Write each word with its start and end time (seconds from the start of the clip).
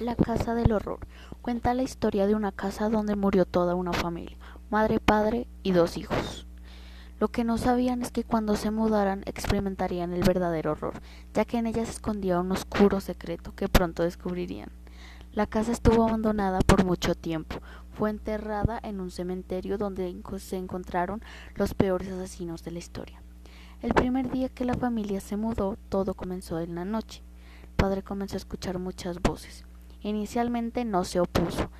La 0.00 0.14
casa 0.14 0.54
del 0.54 0.70
horror 0.70 1.00
cuenta 1.42 1.74
la 1.74 1.82
historia 1.82 2.28
de 2.28 2.36
una 2.36 2.52
casa 2.52 2.88
donde 2.88 3.16
murió 3.16 3.46
toda 3.46 3.74
una 3.74 3.92
familia, 3.92 4.36
madre, 4.70 5.00
padre 5.00 5.48
y 5.64 5.72
dos 5.72 5.96
hijos. 5.96 6.46
Lo 7.18 7.26
que 7.26 7.42
no 7.42 7.58
sabían 7.58 8.02
es 8.02 8.12
que 8.12 8.22
cuando 8.22 8.54
se 8.54 8.70
mudaran 8.70 9.22
experimentarían 9.26 10.12
el 10.12 10.22
verdadero 10.22 10.70
horror, 10.70 11.00
ya 11.34 11.44
que 11.44 11.58
en 11.58 11.66
ella 11.66 11.84
se 11.84 11.90
escondía 11.90 12.38
un 12.38 12.52
oscuro 12.52 13.00
secreto 13.00 13.56
que 13.56 13.68
pronto 13.68 14.04
descubrirían. 14.04 14.70
La 15.32 15.48
casa 15.48 15.72
estuvo 15.72 16.04
abandonada 16.04 16.60
por 16.60 16.84
mucho 16.84 17.16
tiempo. 17.16 17.56
Fue 17.90 18.10
enterrada 18.10 18.78
en 18.80 19.00
un 19.00 19.10
cementerio 19.10 19.78
donde 19.78 20.22
se 20.38 20.56
encontraron 20.56 21.22
los 21.56 21.74
peores 21.74 22.08
asesinos 22.12 22.62
de 22.62 22.70
la 22.70 22.78
historia. 22.78 23.20
El 23.82 23.94
primer 23.94 24.30
día 24.30 24.48
que 24.48 24.64
la 24.64 24.74
familia 24.74 25.20
se 25.20 25.36
mudó, 25.36 25.76
todo 25.88 26.14
comenzó 26.14 26.60
en 26.60 26.76
la 26.76 26.84
noche. 26.84 27.24
El 27.62 27.74
padre 27.74 28.04
comenzó 28.04 28.36
a 28.36 28.38
escuchar 28.38 28.78
muchas 28.78 29.20
voces. 29.20 29.64
Inicialmente 30.02 30.84
no 30.84 31.04
se 31.04 31.20
opuso, 31.20 31.70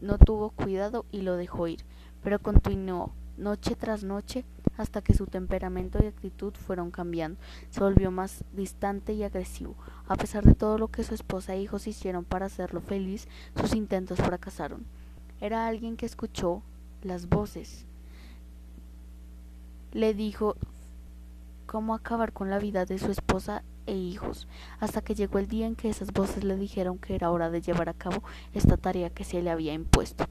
no 0.00 0.18
tuvo 0.18 0.50
cuidado 0.50 1.06
y 1.10 1.22
lo 1.22 1.36
dejó 1.36 1.68
ir, 1.68 1.84
pero 2.22 2.38
continuó 2.38 3.12
noche 3.36 3.76
tras 3.76 4.04
noche 4.04 4.44
hasta 4.76 5.02
que 5.02 5.14
su 5.14 5.26
temperamento 5.26 5.98
y 6.02 6.06
actitud 6.06 6.54
fueron 6.54 6.90
cambiando. 6.90 7.38
Se 7.70 7.80
volvió 7.80 8.10
más 8.10 8.44
distante 8.52 9.12
y 9.12 9.22
agresivo. 9.22 9.74
A 10.06 10.16
pesar 10.16 10.44
de 10.44 10.54
todo 10.54 10.78
lo 10.78 10.88
que 10.88 11.04
su 11.04 11.14
esposa 11.14 11.54
e 11.54 11.60
hijos 11.60 11.86
hicieron 11.86 12.24
para 12.24 12.46
hacerlo 12.46 12.80
feliz, 12.80 13.28
sus 13.56 13.74
intentos 13.74 14.18
fracasaron. 14.18 14.84
Era 15.40 15.66
alguien 15.66 15.96
que 15.96 16.06
escuchó 16.06 16.62
las 17.02 17.28
voces. 17.28 17.86
Le 19.92 20.14
dijo 20.14 20.56
cómo 21.66 21.94
acabar 21.94 22.32
con 22.32 22.50
la 22.50 22.58
vida 22.58 22.84
de 22.86 22.98
su 22.98 23.10
esposa 23.10 23.62
e 23.86 23.94
hijos, 23.94 24.48
hasta 24.80 25.02
que 25.02 25.14
llegó 25.14 25.38
el 25.38 25.48
día 25.48 25.66
en 25.66 25.76
que 25.76 25.88
esas 25.88 26.12
voces 26.12 26.44
le 26.44 26.56
dijeron 26.56 26.98
que 26.98 27.14
era 27.14 27.30
hora 27.30 27.50
de 27.50 27.60
llevar 27.60 27.88
a 27.88 27.94
cabo 27.94 28.22
esta 28.52 28.76
tarea 28.76 29.10
que 29.10 29.24
se 29.24 29.42
le 29.42 29.50
había 29.50 29.72
impuesto. 29.72 30.24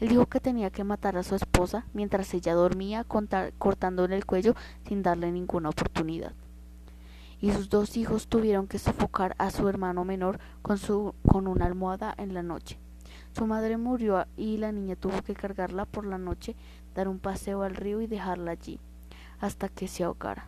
Él 0.00 0.08
dijo 0.08 0.26
que 0.26 0.40
tenía 0.40 0.70
que 0.70 0.84
matar 0.84 1.16
a 1.16 1.22
su 1.22 1.34
esposa 1.34 1.86
mientras 1.92 2.34
ella 2.34 2.54
dormía, 2.54 3.04
cortándole 3.04 4.16
el 4.16 4.26
cuello 4.26 4.54
sin 4.86 5.02
darle 5.02 5.30
ninguna 5.30 5.68
oportunidad. 5.68 6.32
Y 7.40 7.52
sus 7.52 7.68
dos 7.68 7.96
hijos 7.96 8.28
tuvieron 8.28 8.68
que 8.68 8.78
sofocar 8.78 9.34
a 9.38 9.50
su 9.50 9.68
hermano 9.68 10.04
menor 10.04 10.38
con, 10.62 10.78
su, 10.78 11.14
con 11.26 11.46
una 11.46 11.66
almohada 11.66 12.14
en 12.16 12.34
la 12.34 12.42
noche. 12.42 12.78
Su 13.32 13.46
madre 13.46 13.76
murió 13.76 14.26
y 14.36 14.58
la 14.58 14.72
niña 14.72 14.96
tuvo 14.96 15.22
que 15.22 15.34
cargarla 15.34 15.84
por 15.84 16.04
la 16.04 16.18
noche, 16.18 16.54
dar 16.94 17.08
un 17.08 17.18
paseo 17.18 17.62
al 17.62 17.74
río 17.74 18.00
y 18.00 18.06
dejarla 18.06 18.52
allí, 18.52 18.78
hasta 19.40 19.68
que 19.68 19.88
se 19.88 20.04
ahogara. 20.04 20.46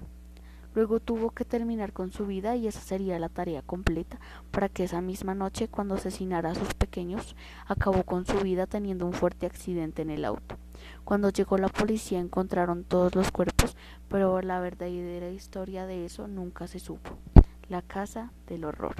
Luego 0.75 1.01
tuvo 1.01 1.31
que 1.31 1.45
terminar 1.45 1.93
con 1.93 2.11
su 2.11 2.27
vida 2.27 2.57
y 2.57 2.67
esa 2.67 2.81
sería 2.81 3.19
la 3.19 3.29
tarea 3.29 3.63
completa 3.63 4.19
para 4.51 4.69
que 4.69 4.85
esa 4.85 5.01
misma 5.01 5.35
noche, 5.35 5.69
cuando 5.69 5.95
asesinara 5.95 6.51
a 6.51 6.55
sus 6.55 6.75
pequeños, 6.75 7.37
acabó 7.67 8.03
con 8.03 8.27
su 8.27 8.39
vida 8.41 8.67
teniendo 8.67 9.07
un 9.07 9.13
fuerte 9.13 9.47
accidente 9.47 10.03
en 10.03 10.11
el 10.11 10.25
auto. 10.25 10.57
Cuando 11.05 11.31
llegó 11.31 11.59
la 11.59 11.69
policía 11.69 12.19
encontraron 12.19 12.85
todos 12.85 13.15
los 13.15 13.31
cuerpos, 13.31 13.77
pero 14.09 14.41
la 14.43 14.61
verdadera 14.61 15.31
historia 15.31 15.87
de 15.87 16.05
eso 16.05 16.27
nunca 16.29 16.67
se 16.67 16.81
supo. 16.81 17.19
La 17.69 17.83
casa 17.83 18.33
del 18.47 18.65
horror. 18.65 18.97